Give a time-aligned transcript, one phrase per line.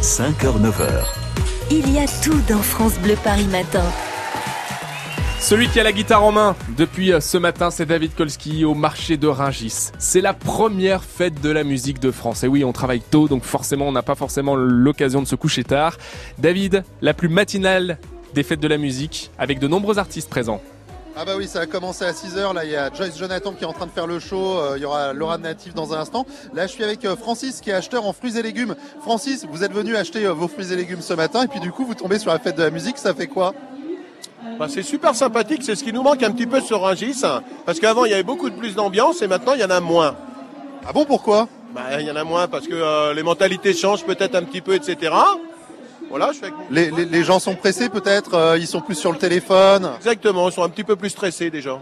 [0.00, 1.04] 5h-9h.
[1.70, 3.84] Il y a tout dans France Bleu Paris Matin.
[5.40, 9.16] Celui qui a la guitare en main depuis ce matin, c'est David Kolski au marché
[9.16, 9.92] de Ringis.
[9.98, 12.44] C'est la première fête de la musique de France.
[12.44, 15.64] Et oui, on travaille tôt, donc forcément, on n'a pas forcément l'occasion de se coucher
[15.64, 15.96] tard.
[16.38, 17.98] David, la plus matinale
[18.34, 20.60] des fêtes de la musique, avec de nombreux artistes présents.
[21.18, 22.52] Ah bah oui, ça a commencé à 6h.
[22.54, 24.58] Là, il y a Joyce Jonathan qui est en train de faire le show.
[24.58, 26.26] Euh, il y aura Laura Natif dans un instant.
[26.52, 28.76] Là, je suis avec euh, Francis qui est acheteur en fruits et légumes.
[29.00, 31.72] Francis, vous êtes venu acheter euh, vos fruits et légumes ce matin et puis du
[31.72, 32.98] coup, vous tombez sur la fête de la musique.
[32.98, 33.54] Ça fait quoi?
[34.58, 37.22] Bah, c'est super sympathique, c'est ce qui nous manque un petit peu sur Rungis,
[37.64, 39.80] parce qu'avant il y avait beaucoup de plus d'ambiance et maintenant il y en a
[39.80, 40.16] moins.
[40.86, 41.48] Ah bon, pourquoi?
[41.74, 44.74] Bah, Il y en a moins parce que les mentalités changent peut-être un petit peu,
[44.74, 45.12] etc.
[46.08, 49.90] Voilà, je les, les, gens sont pressés peut-être, euh, ils sont plus sur le téléphone.
[49.96, 51.80] Exactement, ils sont un petit peu plus stressés déjà.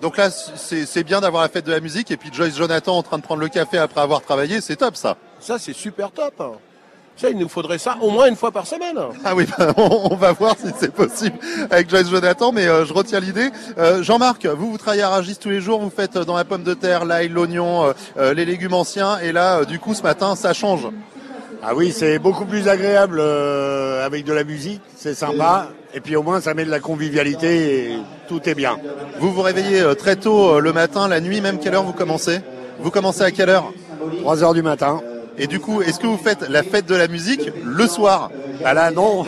[0.00, 3.02] Donc là, c'est bien d'avoir la fête de la musique et puis Joyce Jonathan en
[3.02, 5.16] train de prendre le café après avoir travaillé, c'est top ça.
[5.40, 6.58] Ça, c'est super top.
[7.16, 8.98] Ça, il nous faudrait ça au moins une fois par semaine.
[9.24, 11.38] Ah oui, bah, on, va voir si c'est possible
[11.70, 13.50] avec Joyce Jonathan, mais euh, je retiens l'idée.
[13.78, 16.64] Euh, Jean-Marc, vous, vous travaillez à Ragis tous les jours, vous faites dans la pomme
[16.64, 20.88] de terre, l'ail, l'oignon, les légumes anciens, et là, du coup, ce matin, ça change.
[21.66, 25.68] Ah oui, c'est beaucoup plus agréable euh, avec de la musique, c'est sympa.
[25.94, 27.98] Et puis au moins, ça met de la convivialité et
[28.28, 28.76] tout est bien.
[29.18, 31.94] Vous vous réveillez euh, très tôt euh, le matin, la nuit, même quelle heure vous
[31.94, 32.40] commencez?
[32.80, 33.72] Vous commencez à quelle heure?
[34.20, 35.00] 3 heures du matin.
[35.38, 38.30] Et du coup, est-ce que vous faites la fête de la musique le soir
[38.62, 39.24] Bah là, non.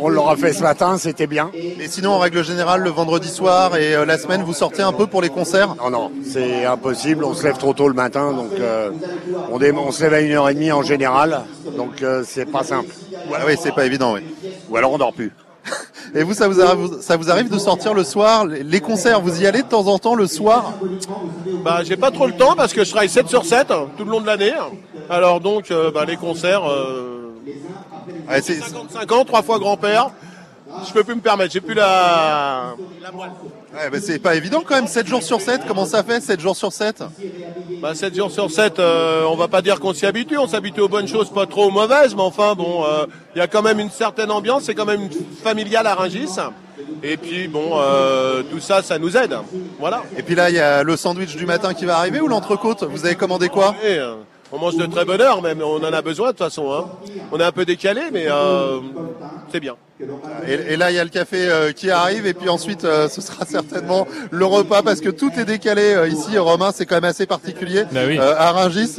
[0.00, 1.50] on l'aura fait ce matin, c'était bien.
[1.54, 4.92] Et sinon, en règle générale, le vendredi soir et euh, la semaine, vous sortez un
[4.92, 5.74] peu pour les concerts?
[5.76, 7.24] Non, non, c'est impossible.
[7.24, 8.90] On se lève trop tôt le matin, donc euh,
[9.50, 11.42] on, on, se lève à une heure et demie en général,
[11.76, 12.94] donc euh, c'est pas simple.
[13.34, 14.20] Ah oui, c'est pas évident, oui.
[14.70, 15.32] Ou alors on dort plus.
[16.14, 19.42] Et vous, ça vous, arrive, ça vous arrive de sortir le soir Les concerts, vous
[19.42, 20.74] y allez de temps en temps le soir?
[21.62, 24.10] Bah, j'ai pas trop le temps parce que je travaille 7 sur 7 tout le
[24.10, 24.54] long de l'année.
[25.10, 27.32] Alors donc, euh, bah, les concerts, euh,
[28.28, 30.10] 55 ans, trois fois grand-père.
[30.86, 33.30] Je peux plus me permettre, j'ai plus la, la moelle.
[33.74, 36.40] Ouais, bah, c'est pas évident quand même, 7 jours sur 7, comment ça fait 7
[36.40, 37.04] jours sur 7
[37.80, 40.80] bah, 7 jours sur 7, euh, on va pas dire qu'on s'y habitue, on s'habitue
[40.80, 43.62] aux bonnes choses, pas trop aux mauvaises, mais enfin bon, il euh, y a quand
[43.62, 45.08] même une certaine ambiance, c'est quand même
[45.42, 46.36] familial à Rungis.
[47.02, 49.36] Et puis bon, euh, tout ça, ça nous aide.
[49.78, 50.02] Voilà.
[50.16, 52.84] Et puis là, il y a le sandwich du matin qui va arriver ou l'entrecôte?
[52.84, 53.74] Vous avez commandé quoi?
[54.52, 56.72] On mange de très bonne heure, même on en a besoin de toute façon.
[56.72, 56.86] Hein.
[57.32, 58.80] On est un peu décalé, mais euh,
[59.50, 59.76] c'est bien.
[60.46, 63.20] Et, là, il y a le café euh, qui arrive, et puis ensuite, euh, ce
[63.20, 66.38] sera certainement le repas, parce que tout est décalé ici.
[66.38, 67.84] Romain, c'est quand même assez particulier.
[67.92, 68.00] Bah
[68.38, 68.96] à Rungis,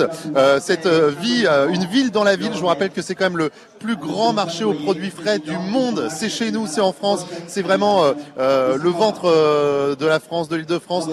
[0.60, 2.52] cette vie, une ville dans la ville.
[2.54, 3.50] Je vous rappelle que c'est quand même le
[3.80, 6.08] plus grand marché aux produits frais du monde.
[6.10, 7.26] C'est chez nous, c'est en France.
[7.48, 8.04] C'est vraiment
[8.38, 11.08] le ventre de la France, de l'Île-de-France,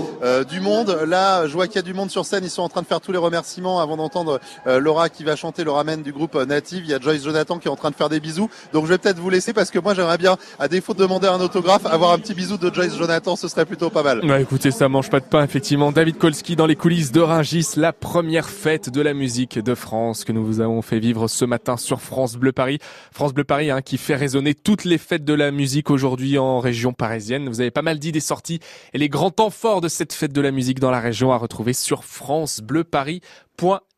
[0.49, 0.99] du monde.
[1.07, 2.45] Là, je vois qu'il y a du monde sur scène.
[2.45, 5.37] Ils sont en train de faire tous les remerciements avant d'entendre euh, Laura qui va
[5.37, 6.83] chanter, Laura Men du groupe euh, Native.
[6.85, 8.51] Il y a Joyce Jonathan qui est en train de faire des bisous.
[8.73, 11.29] Donc je vais peut-être vous laisser parce que moi j'aimerais bien, à défaut de demander
[11.29, 13.37] un autographe, avoir un petit bisou de Joyce Jonathan.
[13.37, 14.21] Ce serait plutôt pas mal.
[14.27, 15.93] Bah écoutez, ça mange pas de pain effectivement.
[15.93, 20.25] David Kolski dans les coulisses de Ringis, la première fête de la musique de France
[20.25, 22.79] que nous vous avons fait vivre ce matin sur France Bleu Paris.
[23.13, 26.61] France Bleu Paris hein, qui fait résonner toutes les fêtes de la musique aujourd'hui en
[26.61, 27.49] région parisienne.
[27.49, 28.61] Vous avez pas mal d'idées sorties
[28.93, 31.37] et les grands temps forts de cette fête de la musique dans la région à
[31.37, 33.21] retrouver sur France Bleu Paris.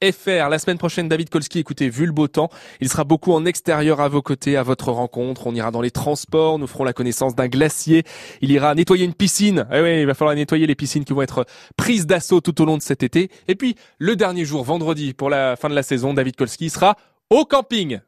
[0.01, 4.01] La semaine prochaine, David Kolski, écoutez, vu le beau temps, il sera beaucoup en extérieur
[4.01, 5.47] à vos côtés, à votre rencontre.
[5.47, 8.05] On ira dans les transports, nous ferons la connaissance d'un glacier.
[8.41, 9.67] Il ira nettoyer une piscine.
[9.73, 12.65] Eh oui, il va falloir nettoyer les piscines qui vont être prises d'assaut tout au
[12.65, 13.31] long de cet été.
[13.49, 16.97] Et puis, le dernier jour, vendredi, pour la fin de la saison, David Kolski sera
[17.31, 17.99] au camping.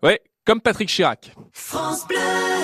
[0.46, 1.34] Comme Patrick Chirac.
[1.52, 2.60] France Bleu